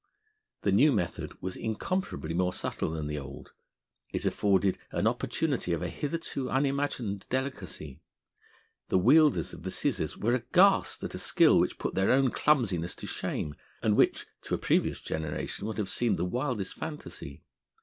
[0.63, 3.51] The new method was incomparably more subtle than the old:
[4.11, 8.01] it afforded an opportunity of a hitherto unimagined delicacy;
[8.89, 12.95] the wielders of the scissors were aghast at a skill which put their own clumsiness
[12.95, 13.53] to shame,
[13.83, 17.43] and which to a previous generation would have seemed the wildest fantasy.